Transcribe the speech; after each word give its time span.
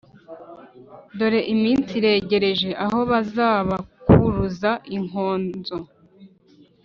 «Dore 1.17 1.41
iminsi 1.53 1.91
iregereje 1.99 2.69
aho 2.85 2.99
bazabakuruza 3.11 4.71
inkonzo 4.97 5.77